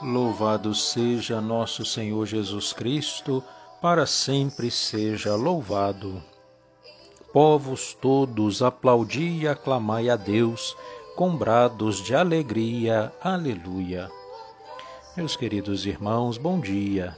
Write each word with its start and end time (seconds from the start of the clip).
Louvado 0.00 0.72
seja 0.76 1.40
nosso 1.40 1.84
Senhor 1.84 2.24
Jesus 2.24 2.72
Cristo, 2.72 3.42
para 3.82 4.06
sempre 4.06 4.70
seja 4.70 5.34
louvado. 5.34 6.22
Povos 7.32 7.94
todos, 8.00 8.62
aplaudi 8.62 9.40
e 9.40 9.48
aclamai 9.48 10.08
a 10.08 10.14
Deus 10.14 10.76
com 11.16 11.36
brados 11.36 12.00
de 12.00 12.14
alegria. 12.14 13.12
Aleluia. 13.20 14.08
Meus 15.16 15.34
queridos 15.34 15.84
irmãos, 15.84 16.38
bom 16.38 16.60
dia. 16.60 17.16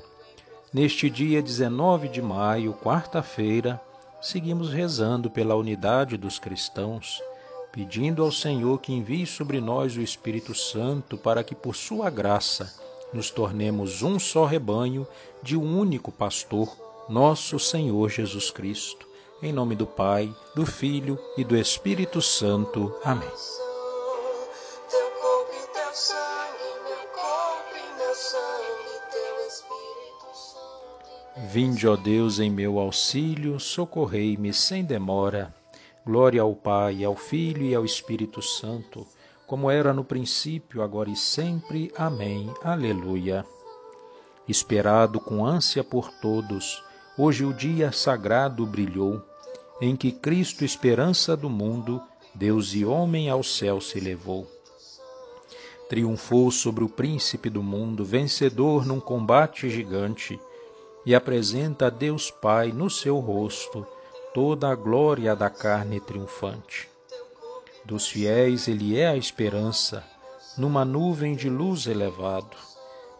Neste 0.72 1.10
dia 1.10 1.42
19 1.42 2.08
de 2.08 2.22
maio, 2.22 2.72
quarta-feira, 2.72 3.78
seguimos 4.22 4.72
rezando 4.72 5.30
pela 5.30 5.54
unidade 5.54 6.16
dos 6.16 6.38
cristãos, 6.38 7.20
pedindo 7.72 8.22
ao 8.22 8.32
Senhor 8.32 8.80
que 8.80 8.92
envie 8.92 9.26
sobre 9.26 9.60
nós 9.60 9.96
o 9.96 10.00
Espírito 10.00 10.54
Santo 10.54 11.16
para 11.16 11.44
que, 11.44 11.54
por 11.54 11.74
sua 11.74 12.10
graça, 12.10 12.74
nos 13.12 13.30
tornemos 13.30 14.02
um 14.02 14.18
só 14.18 14.44
rebanho 14.44 15.06
de 15.42 15.56
um 15.56 15.78
único 15.78 16.12
pastor, 16.12 16.76
nosso 17.08 17.58
Senhor 17.58 18.08
Jesus 18.08 18.50
Cristo. 18.50 19.08
Em 19.42 19.52
nome 19.52 19.74
do 19.74 19.86
Pai, 19.86 20.32
do 20.54 20.66
Filho 20.66 21.18
e 21.36 21.44
do 21.44 21.56
Espírito 21.56 22.20
Santo. 22.20 22.94
Amém. 23.04 23.28
Vinde, 31.48 31.88
ó 31.88 31.96
Deus, 31.96 32.38
em 32.38 32.50
meu 32.50 32.78
auxílio, 32.78 33.58
socorrei-me 33.58 34.52
sem 34.52 34.84
demora. 34.84 35.52
Glória 36.04 36.40
ao 36.40 36.54
Pai, 36.54 37.04
ao 37.04 37.14
Filho 37.14 37.62
e 37.62 37.74
ao 37.74 37.84
Espírito 37.84 38.40
Santo, 38.40 39.06
como 39.46 39.70
era 39.70 39.92
no 39.92 40.02
princípio, 40.02 40.82
agora 40.82 41.10
e 41.10 41.16
sempre. 41.16 41.92
Amém. 41.94 42.50
Aleluia. 42.64 43.44
Esperado 44.48 45.20
com 45.20 45.44
ânsia 45.44 45.84
por 45.84 46.10
todos, 46.22 46.82
hoje 47.18 47.44
o 47.44 47.52
dia 47.52 47.92
sagrado 47.92 48.64
brilhou, 48.64 49.22
em 49.78 49.94
que 49.94 50.10
Cristo, 50.10 50.64
esperança 50.64 51.36
do 51.36 51.50
mundo, 51.50 52.00
Deus 52.34 52.74
e 52.74 52.82
homem 52.82 53.28
ao 53.28 53.42
céu 53.42 53.78
se 53.78 54.00
levou. 54.00 54.46
Triunfou 55.86 56.50
sobre 56.50 56.82
o 56.82 56.88
príncipe 56.88 57.50
do 57.50 57.62
mundo, 57.62 58.06
vencedor 58.06 58.86
num 58.86 59.00
combate 59.00 59.68
gigante, 59.68 60.40
e 61.04 61.14
apresenta 61.14 61.88
a 61.88 61.90
Deus 61.90 62.30
Pai 62.30 62.72
no 62.72 62.88
seu 62.88 63.18
rosto 63.18 63.86
toda 64.32 64.70
a 64.70 64.74
glória 64.76 65.34
da 65.34 65.50
carne 65.50 65.98
triunfante. 65.98 66.88
Dos 67.84 68.06
fiéis 68.06 68.68
ele 68.68 68.96
é 68.96 69.08
a 69.08 69.16
esperança, 69.16 70.04
numa 70.56 70.84
nuvem 70.84 71.34
de 71.34 71.50
luz 71.50 71.88
elevado, 71.88 72.56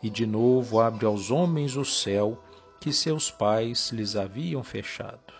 e 0.00 0.08
de 0.08 0.24
novo 0.24 0.80
abre 0.80 1.04
aos 1.04 1.30
homens 1.30 1.76
o 1.76 1.84
céu 1.84 2.38
que 2.80 2.92
seus 2.92 3.28
pais 3.30 3.90
lhes 3.90 4.14
haviam 4.14 4.62
fechado. 4.62 5.34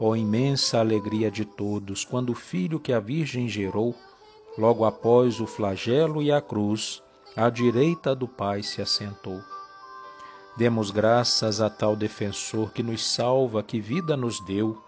Ó 0.00 0.16
imensa 0.16 0.80
alegria 0.80 1.30
de 1.30 1.44
todos, 1.44 2.04
quando 2.04 2.30
o 2.30 2.34
filho 2.34 2.80
que 2.80 2.92
a 2.92 2.98
Virgem 2.98 3.46
gerou, 3.46 3.94
logo 4.56 4.84
após 4.84 5.40
o 5.40 5.46
flagelo 5.46 6.22
e 6.22 6.32
a 6.32 6.40
cruz, 6.40 7.02
à 7.36 7.50
direita 7.50 8.14
do 8.14 8.26
Pai 8.26 8.62
se 8.62 8.80
assentou. 8.80 9.40
Demos 10.56 10.92
graças 10.92 11.60
a 11.60 11.68
tal 11.68 11.96
defensor 11.96 12.70
que 12.70 12.82
nos 12.82 13.04
salva, 13.04 13.62
que 13.62 13.80
vida 13.80 14.16
nos 14.16 14.38
deu, 14.40 14.80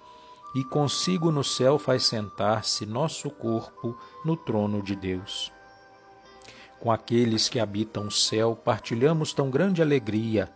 e 0.55 0.63
consigo 0.63 1.33
no 1.33 1.43
céu 1.43 1.77
faz 1.77 2.07
sentar-se 2.07 2.87
nosso 2.87 3.29
corpo 3.31 3.99
no 4.25 4.37
trono 4.37 4.81
de 4.81 4.95
Deus. 4.95 5.53
Com 6.79 6.93
aqueles 6.93 7.49
que 7.49 7.59
habitam 7.59 8.07
o 8.07 8.11
céu, 8.13 8.55
partilhamos 8.55 9.33
tão 9.33 9.51
grande 9.51 9.83
alegria. 9.83 10.49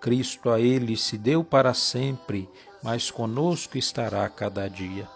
Cristo 0.00 0.50
a 0.50 0.60
eles 0.60 1.00
se 1.00 1.16
deu 1.16 1.44
para 1.44 1.72
sempre, 1.72 2.50
mas 2.82 3.08
conosco 3.08 3.78
estará 3.78 4.28
cada 4.28 4.68
dia. 4.68 5.08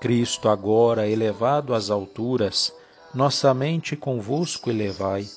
Cristo 0.00 0.48
agora 0.48 1.06
elevado 1.06 1.74
às 1.74 1.90
alturas, 1.90 2.72
nossa 3.14 3.52
mente 3.52 3.94
convosco 3.94 4.70
elevai, 4.70 5.28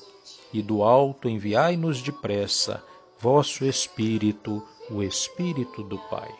e 0.52 0.62
do 0.62 0.82
alto 0.82 1.28
enviai-nos 1.28 2.00
depressa 2.00 2.82
vosso 3.22 3.64
Espírito, 3.64 4.66
o 4.90 5.00
Espírito 5.00 5.84
do 5.84 5.96
Pai. 5.96 6.34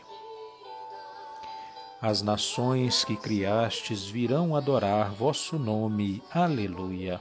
As 2.00 2.22
nações 2.22 3.04
que 3.04 3.14
criastes 3.14 4.06
virão 4.06 4.56
adorar 4.56 5.12
vosso 5.12 5.60
nome. 5.60 6.20
Aleluia. 6.28 7.20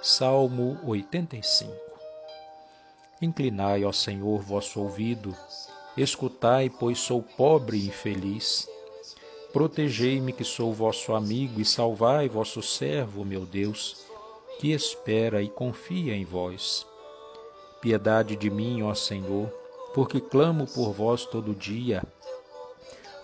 Salmo 0.00 0.80
85 0.84 1.70
Inclinai, 3.20 3.84
ó 3.84 3.92
Senhor, 3.92 4.40
vosso 4.40 4.80
ouvido, 4.80 5.36
escutai, 5.94 6.70
pois 6.70 6.98
sou 6.98 7.22
pobre 7.22 7.76
e 7.76 7.88
infeliz. 7.88 8.66
Protegei-me, 9.52 10.32
que 10.32 10.44
sou 10.44 10.72
vosso 10.72 11.14
amigo, 11.14 11.60
e 11.60 11.64
salvai 11.66 12.26
vosso 12.26 12.62
servo, 12.62 13.22
meu 13.22 13.44
Deus, 13.44 14.06
que 14.58 14.72
espera 14.72 15.42
e 15.42 15.50
confia 15.50 16.16
em 16.16 16.24
vós. 16.24 16.90
Piedade 17.82 18.36
de 18.36 18.48
mim, 18.48 18.84
ó 18.84 18.94
Senhor, 18.94 19.48
porque 19.92 20.20
clamo 20.20 20.68
por 20.68 20.92
vós 20.92 21.26
todo 21.26 21.52
dia. 21.52 22.04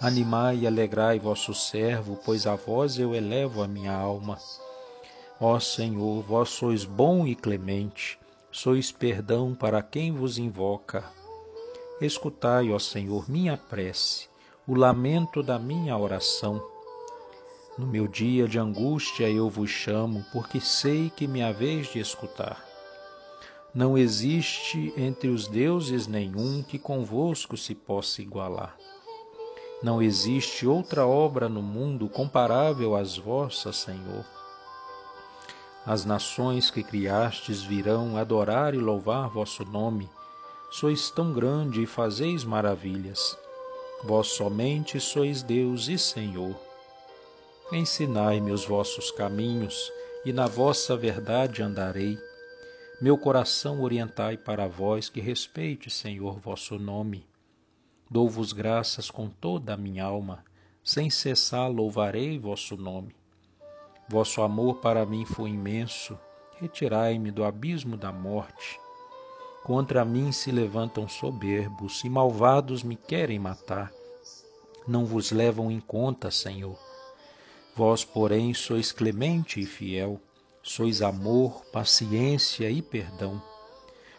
Animai 0.01 0.59
e 0.59 0.67
alegrai 0.67 1.21
vosso 1.21 1.55
servo, 1.55 2.19
pois 2.25 2.45
a 2.45 2.57
vós 2.57 2.99
eu 2.99 3.15
elevo 3.15 3.63
a 3.63 3.69
minha 3.69 3.93
alma. 3.93 4.37
Ó 5.41 5.61
Senhor, 5.61 6.25
vós 6.25 6.49
sois 6.49 6.85
bom 6.85 7.25
e 7.25 7.37
clemente, 7.37 8.19
sois 8.51 8.91
perdão 8.91 9.55
para 9.55 9.81
quem 9.81 10.11
vos 10.11 10.39
invoca. 10.39 11.05
Escutai, 12.01 12.73
ó 12.73 12.81
Senhor, 12.81 13.31
minha 13.31 13.57
prece, 13.57 14.29
o 14.67 14.75
lamento 14.75 15.41
da 15.41 15.57
minha 15.57 15.97
oração. 15.97 16.61
No 17.79 17.87
meu 17.87 18.09
dia 18.09 18.49
de 18.49 18.59
angústia 18.59 19.31
eu 19.31 19.49
vos 19.49 19.71
chamo, 19.71 20.27
porque 20.33 20.61
sei 20.61 21.11
que 21.11 21.29
me 21.29 21.45
haveis 21.45 21.93
de 21.93 22.01
escutar. 22.01 22.68
Não 23.75 23.99
existe 23.99 24.93
entre 24.97 25.29
os 25.29 25.47
deuses 25.47 26.07
nenhum 26.07 26.63
que 26.63 26.79
convosco 26.79 27.57
se 27.57 27.75
possa 27.75 28.23
igualar. 28.23 28.77
Não 29.83 30.03
existe 30.03 30.67
outra 30.67 31.07
obra 31.07 31.49
no 31.49 31.63
mundo 31.63 32.09
comparável 32.09 32.97
às 32.97 33.17
vossas, 33.17 33.77
Senhor. 33.77 34.25
As 35.87 36.05
nações 36.05 36.71
que 36.71 36.83
criastes 36.83 37.63
virão 37.63 38.17
adorar 38.17 38.75
e 38.75 38.79
louvar 38.79 39.29
vosso 39.29 39.65
nome. 39.65 40.11
Sois 40.71 41.11
tão 41.11 41.33
grande 41.33 41.83
e 41.83 41.87
fazeis 41.87 42.45
maravilhas. 42.45 43.39
Vós 44.03 44.29
somente 44.29 44.99
sois 44.99 45.43
Deus 45.43 45.89
e 45.89 45.97
Senhor. 45.99 46.57
Ensinai-me 47.71 48.51
os 48.51 48.65
vossos 48.65 49.11
caminhos, 49.11 49.93
e 50.25 50.33
na 50.33 50.47
vossa 50.47 50.97
verdade 50.97 51.63
andarei. 51.63 52.19
Meu 53.01 53.17
coração 53.17 53.81
orientai 53.81 54.37
para 54.37 54.67
vós, 54.67 55.09
que 55.09 55.21
respeite, 55.21 55.89
Senhor, 55.89 56.41
vosso 56.41 56.81
nome. 56.81 57.25
Dou-vos 58.11 58.53
graças 58.53 59.09
com 59.09 59.29
toda 59.29 59.75
a 59.75 59.77
minha 59.77 60.05
alma, 60.05 60.45
sem 60.83 61.09
cessar 61.09 61.71
louvarei 61.71 62.41
vosso 62.41 62.77
nome. 62.77 63.15
Vosso 64.09 64.43
amor 64.43 64.81
para 64.81 65.07
mim 65.07 65.25
foi 65.25 65.51
imenso, 65.51 66.19
retirai-me 66.59 67.31
do 67.31 67.45
abismo 67.45 67.97
da 67.97 68.11
morte. 68.11 68.81
Contra 69.63 70.05
mim 70.05 70.33
se 70.33 70.51
levantam 70.51 71.07
soberbos 71.07 72.03
e 72.03 72.11
malvados 72.11 72.83
me 72.83 72.97
querem 72.97 73.39
matar. 73.39 73.93
Não 74.89 75.05
vos 75.05 75.31
levam 75.31 75.71
em 75.71 75.79
conta, 75.79 76.33
Senhor. 76.33 76.77
Vós, 77.77 78.05
porém, 78.05 78.53
sois 78.55 78.91
clemente 78.91 79.61
e 79.61 79.67
fiel, 79.67 80.21
sois 80.69 81.01
amor, 81.03 81.65
paciência 81.73 82.71
e 82.71 82.83
perdão. 82.83 83.43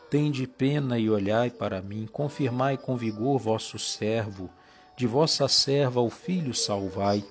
Tende 0.10 0.48
pena 0.48 0.98
e 0.98 1.10
olhai 1.10 1.50
para 1.50 1.82
mim, 1.82 2.08
confirmai 2.12 2.78
com 2.78 2.98
vigor 2.98 3.38
vosso 3.38 3.78
servo, 3.78 4.50
de 4.98 5.06
vossa 5.06 5.48
serva 5.48 6.02
o 6.02 6.10
filho 6.10 6.54
salvai. 6.54 7.24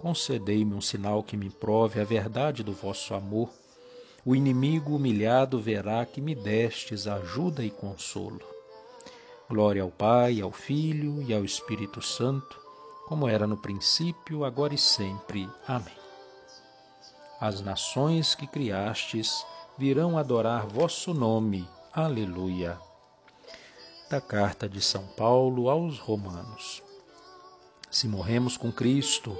Concedei-me 0.00 0.74
um 0.74 0.80
sinal 0.80 1.22
que 1.22 1.36
me 1.36 1.50
prove 1.50 2.00
a 2.00 2.04
verdade 2.04 2.62
do 2.62 2.72
vosso 2.72 3.14
amor 3.14 3.50
o 4.28 4.36
inimigo 4.36 4.94
humilhado 4.94 5.58
verá 5.58 6.04
que 6.04 6.20
me 6.20 6.34
destes 6.34 7.06
ajuda 7.06 7.64
e 7.64 7.70
consolo. 7.70 8.42
Glória 9.48 9.82
ao 9.82 9.90
Pai, 9.90 10.42
ao 10.42 10.52
Filho 10.52 11.22
e 11.22 11.32
ao 11.32 11.46
Espírito 11.46 12.02
Santo, 12.02 12.60
como 13.06 13.26
era 13.26 13.46
no 13.46 13.56
princípio, 13.56 14.44
agora 14.44 14.74
e 14.74 14.78
sempre. 14.78 15.48
Amém. 15.66 15.97
As 17.40 17.60
nações 17.60 18.34
que 18.34 18.46
criastes 18.46 19.44
virão 19.76 20.18
adorar 20.18 20.66
vosso 20.66 21.14
nome. 21.14 21.68
Aleluia. 21.92 22.78
Da 24.10 24.20
carta 24.20 24.68
de 24.68 24.80
São 24.80 25.06
Paulo 25.16 25.68
aos 25.70 25.98
Romanos. 25.98 26.82
Se 27.90 28.08
morremos 28.08 28.56
com 28.56 28.72
Cristo, 28.72 29.36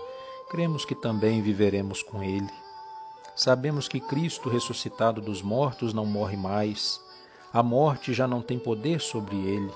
cremos 0.50 0.84
que 0.84 0.94
também 0.94 1.42
viveremos 1.42 2.02
com 2.02 2.22
Ele 2.22 2.68
Sabemos 3.38 3.86
que 3.86 4.00
Cristo, 4.00 4.48
ressuscitado 4.48 5.20
dos 5.20 5.40
mortos, 5.42 5.94
não 5.94 6.04
morre 6.04 6.36
mais. 6.36 7.00
A 7.52 7.62
morte 7.62 8.12
já 8.12 8.26
não 8.26 8.42
tem 8.42 8.58
poder 8.58 9.00
sobre 9.00 9.36
ele, 9.36 9.72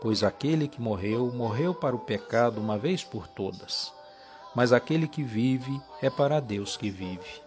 pois 0.00 0.22
aquele 0.22 0.68
que 0.68 0.80
morreu, 0.80 1.32
morreu 1.32 1.74
para 1.74 1.96
o 1.96 1.98
pecado 1.98 2.60
uma 2.60 2.78
vez 2.78 3.02
por 3.02 3.26
todas. 3.26 3.92
Mas 4.54 4.72
aquele 4.72 5.06
que 5.06 5.22
vive 5.22 5.80
é 6.02 6.10
para 6.10 6.40
Deus 6.40 6.76
que 6.76 6.90
vive. 6.90 7.40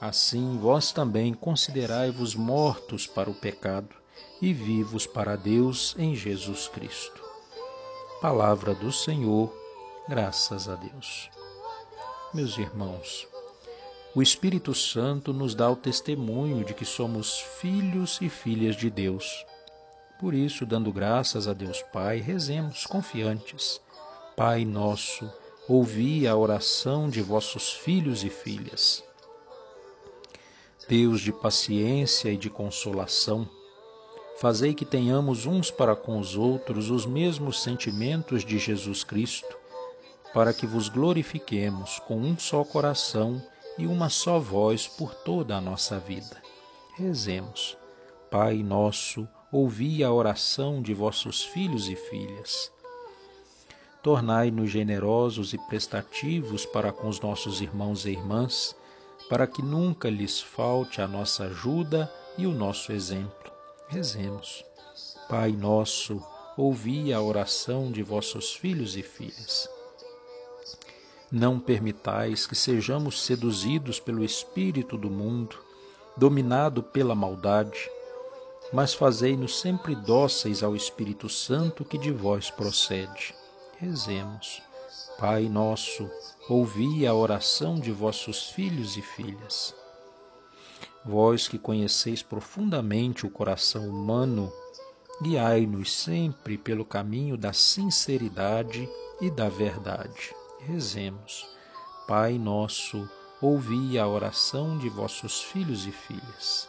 Assim, 0.00 0.58
vós 0.58 0.92
também 0.92 1.32
considerai-vos 1.32 2.34
mortos 2.34 3.06
para 3.06 3.30
o 3.30 3.34
pecado 3.34 3.94
e 4.40 4.52
vivos 4.52 5.06
para 5.06 5.36
Deus 5.36 5.94
em 5.98 6.14
Jesus 6.14 6.68
Cristo. 6.68 7.22
Palavra 8.20 8.74
do 8.74 8.92
Senhor, 8.92 9.52
graças 10.08 10.68
a 10.68 10.74
Deus. 10.74 11.30
Meus 12.32 12.58
irmãos, 12.58 13.26
o 14.14 14.22
Espírito 14.22 14.74
Santo 14.74 15.32
nos 15.32 15.54
dá 15.54 15.70
o 15.70 15.76
testemunho 15.76 16.64
de 16.64 16.74
que 16.74 16.84
somos 16.84 17.40
filhos 17.60 18.18
e 18.20 18.28
filhas 18.28 18.76
de 18.76 18.90
Deus. 18.90 19.44
Por 20.20 20.34
isso, 20.34 20.64
dando 20.64 20.92
graças 20.92 21.48
a 21.48 21.52
Deus 21.52 21.82
Pai, 21.92 22.18
rezemos 22.18 22.86
confiantes. 22.86 23.80
Pai 24.36 24.64
nosso, 24.64 25.30
ouvi 25.66 26.28
a 26.28 26.36
oração 26.36 27.08
de 27.08 27.22
vossos 27.22 27.72
filhos 27.72 28.22
e 28.22 28.28
filhas. 28.28 29.02
Deus 30.86 31.22
de 31.22 31.32
paciência 31.32 32.30
e 32.30 32.36
de 32.36 32.50
consolação, 32.50 33.48
fazei 34.36 34.74
que 34.74 34.84
tenhamos 34.84 35.46
uns 35.46 35.70
para 35.70 35.96
com 35.96 36.18
os 36.18 36.36
outros 36.36 36.90
os 36.90 37.06
mesmos 37.06 37.62
sentimentos 37.62 38.44
de 38.44 38.58
Jesus 38.58 39.02
Cristo, 39.02 39.56
para 40.34 40.52
que 40.52 40.66
vos 40.66 40.90
glorifiquemos 40.90 41.98
com 42.00 42.16
um 42.16 42.38
só 42.38 42.62
coração 42.62 43.42
e 43.78 43.86
uma 43.86 44.10
só 44.10 44.38
voz 44.38 44.86
por 44.86 45.14
toda 45.14 45.56
a 45.56 45.60
nossa 45.62 45.98
vida. 45.98 46.42
Rezemos. 46.94 47.78
Pai 48.30 48.62
nosso, 48.62 49.26
ouvi 49.50 50.04
a 50.04 50.12
oração 50.12 50.82
de 50.82 50.92
vossos 50.92 51.42
filhos 51.42 51.88
e 51.88 51.96
filhas. 51.96 52.73
Tornai-nos 54.04 54.70
generosos 54.70 55.54
e 55.54 55.58
prestativos 55.58 56.66
para 56.66 56.92
com 56.92 57.08
os 57.08 57.20
nossos 57.22 57.62
irmãos 57.62 58.04
e 58.04 58.10
irmãs, 58.10 58.76
para 59.30 59.46
que 59.46 59.62
nunca 59.62 60.10
lhes 60.10 60.42
falte 60.42 61.00
a 61.00 61.08
nossa 61.08 61.44
ajuda 61.44 62.12
e 62.36 62.46
o 62.46 62.52
nosso 62.52 62.92
exemplo. 62.92 63.50
Rezemos. 63.88 64.62
Pai 65.26 65.52
nosso, 65.52 66.22
ouvi 66.54 67.14
a 67.14 67.22
oração 67.22 67.90
de 67.90 68.02
vossos 68.02 68.52
filhos 68.54 68.94
e 68.94 69.02
filhas. 69.02 69.70
Não 71.32 71.58
permitais 71.58 72.46
que 72.46 72.54
sejamos 72.54 73.22
seduzidos 73.22 73.98
pelo 73.98 74.22
espírito 74.22 74.98
do 74.98 75.08
mundo, 75.08 75.56
dominado 76.14 76.82
pela 76.82 77.14
maldade, 77.14 77.90
mas 78.70 78.92
fazei-nos 78.92 79.58
sempre 79.58 79.96
dóceis 79.96 80.62
ao 80.62 80.76
Espírito 80.76 81.26
Santo 81.26 81.86
que 81.86 81.96
de 81.96 82.12
vós 82.12 82.50
procede. 82.50 83.34
Rezemos. 83.84 84.62
Pai 85.18 85.46
nosso, 85.46 86.10
ouvi 86.48 87.06
a 87.06 87.12
oração 87.12 87.74
de 87.74 87.92
vossos 87.92 88.48
filhos 88.48 88.96
e 88.96 89.02
filhas. 89.02 89.74
Vós 91.04 91.46
que 91.46 91.58
conheceis 91.58 92.22
profundamente 92.22 93.26
o 93.26 93.30
coração 93.30 93.86
humano, 93.86 94.50
guiai-nos 95.20 95.92
sempre 95.92 96.56
pelo 96.56 96.82
caminho 96.82 97.36
da 97.36 97.52
sinceridade 97.52 98.88
e 99.20 99.30
da 99.30 99.50
verdade 99.50 100.34
rezemos. 100.60 101.46
Pai 102.08 102.38
nosso, 102.38 103.06
ouvi 103.38 103.98
a 103.98 104.08
oração 104.08 104.78
de 104.78 104.88
vossos 104.88 105.42
filhos 105.42 105.86
e 105.86 105.92
filhas. 105.92 106.66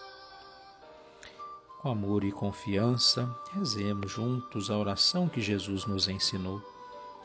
Com 1.81 1.91
amor 1.91 2.25
e 2.25 2.31
confiança, 2.33 3.33
rezemos 3.53 4.11
juntos 4.11 4.69
a 4.69 4.77
oração 4.77 5.29
que 5.29 5.39
Jesus 5.39 5.85
nos 5.85 6.09
ensinou. 6.09 6.74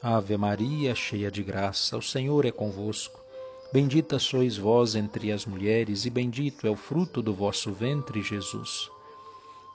Ave 0.00 0.36
Maria, 0.36 0.94
cheia 0.94 1.28
de 1.28 1.42
graça, 1.42 1.96
o 1.96 2.02
Senhor 2.02 2.44
é 2.44 2.52
convosco. 2.52 3.20
Bendita 3.72 4.20
sois 4.20 4.56
vós 4.56 4.94
entre 4.94 5.32
as 5.32 5.44
mulheres, 5.44 6.06
e 6.06 6.10
bendito 6.10 6.68
é 6.68 6.70
o 6.70 6.76
fruto 6.76 7.20
do 7.20 7.34
vosso 7.34 7.72
ventre, 7.72 8.22
Jesus. 8.22 8.88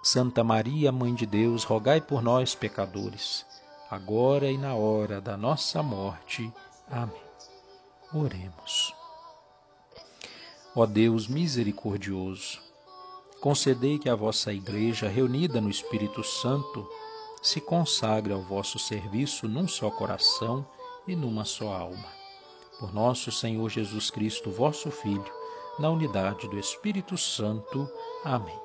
Santa 0.01 0.41
Maria, 0.41 0.93
Mãe 0.93 1.13
de 1.13 1.25
Deus, 1.25 1.65
rogai 1.65 1.99
por 1.99 2.21
nós, 2.21 2.55
pecadores, 2.55 3.45
agora 3.91 4.49
e 4.49 4.57
na 4.57 4.73
hora 4.73 5.19
da 5.19 5.35
nossa 5.35 5.83
morte. 5.83 6.49
Amém. 6.89 7.21
Oremos. 8.13 8.95
Ó 10.73 10.85
Deus 10.85 11.27
misericordioso, 11.27 12.61
concedei 13.41 13.99
que 13.99 14.07
a 14.07 14.15
vossa 14.15 14.53
Igreja, 14.53 15.09
reunida 15.09 15.59
no 15.59 15.69
Espírito 15.69 16.23
Santo, 16.23 16.87
se 17.43 17.61
consagre 17.61 18.33
ao 18.33 18.41
vosso 18.41 18.79
serviço 18.79 19.47
num 19.47 19.67
só 19.67 19.91
coração 19.91 20.65
e 21.07 21.15
numa 21.15 21.45
só 21.45 21.71
alma. 21.71 22.07
Por 22.79 22.91
nosso 22.91 23.31
Senhor 23.31 23.69
Jesus 23.69 24.09
Cristo, 24.09 24.49
vosso 24.49 24.89
Filho, 24.89 25.31
na 25.77 25.89
unidade 25.89 26.47
do 26.47 26.57
Espírito 26.57 27.17
Santo. 27.17 27.87
Amém. 28.23 28.59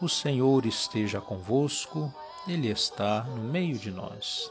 O 0.00 0.08
Senhor 0.08 0.66
esteja 0.66 1.20
convosco, 1.20 2.12
Ele 2.48 2.68
está 2.68 3.22
no 3.22 3.42
meio 3.44 3.78
de 3.78 3.92
nós 3.92 4.50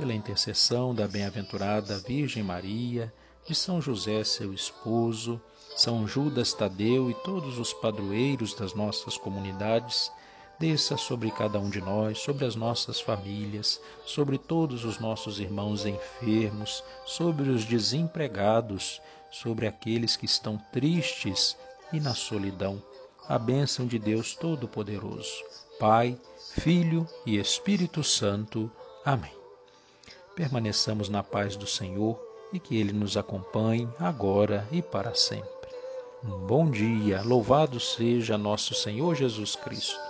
pela 0.00 0.14
intercessão 0.14 0.94
da 0.94 1.06
bem-aventurada 1.06 1.98
Virgem 1.98 2.42
Maria, 2.42 3.12
de 3.46 3.54
São 3.54 3.82
José, 3.82 4.22
seu 4.24 4.54
esposo, 4.54 5.40
São 5.76 6.06
Judas 6.06 6.54
Tadeu 6.54 7.10
e 7.10 7.14
todos 7.14 7.58
os 7.58 7.72
padroeiros 7.72 8.54
das 8.54 8.72
nossas 8.72 9.18
comunidades, 9.18 10.10
desça 10.60 10.98
sobre 10.98 11.30
cada 11.30 11.58
um 11.58 11.70
de 11.70 11.80
nós, 11.80 12.18
sobre 12.18 12.44
as 12.44 12.54
nossas 12.54 13.00
famílias, 13.00 13.80
sobre 14.04 14.36
todos 14.36 14.84
os 14.84 14.98
nossos 14.98 15.40
irmãos 15.40 15.86
enfermos, 15.86 16.84
sobre 17.06 17.48
os 17.48 17.64
desempregados, 17.64 19.00
sobre 19.30 19.66
aqueles 19.66 20.16
que 20.16 20.26
estão 20.26 20.58
tristes 20.70 21.56
e 21.94 21.98
na 21.98 22.14
solidão. 22.14 22.80
A 23.26 23.38
bênção 23.38 23.86
de 23.86 23.98
Deus 23.98 24.36
Todo-Poderoso, 24.36 25.42
Pai, 25.78 26.18
Filho 26.52 27.08
e 27.24 27.38
Espírito 27.38 28.04
Santo. 28.04 28.70
Amém 29.02 29.40
permaneçamos 30.40 31.10
na 31.10 31.22
paz 31.22 31.54
do 31.54 31.66
Senhor 31.66 32.18
e 32.50 32.58
que 32.58 32.74
Ele 32.74 32.92
nos 32.92 33.14
acompanhe 33.14 33.86
agora 33.98 34.66
e 34.72 34.80
para 34.80 35.14
sempre. 35.14 35.50
Um 36.24 36.46
bom 36.46 36.70
dia, 36.70 37.20
louvado 37.22 37.78
seja 37.78 38.38
nosso 38.38 38.74
Senhor 38.74 39.14
Jesus 39.14 39.54
Cristo 39.54 40.09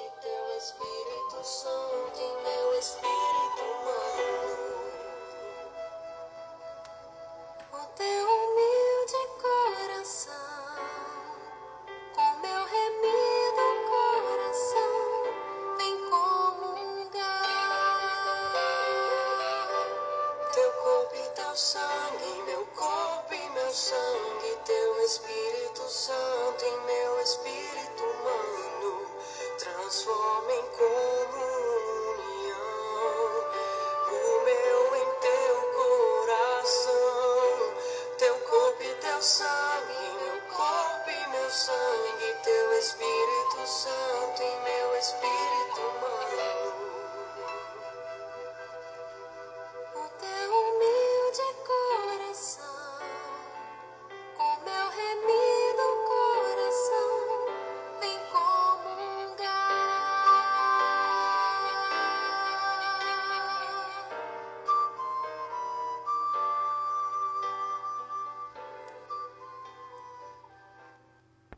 Transforma 30.41 30.53
em 30.53 31.50